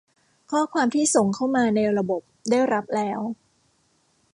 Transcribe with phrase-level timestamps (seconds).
[0.51, 3.21] ข้อความที่ส่งเข้ามาในระบบได้รับแล้ว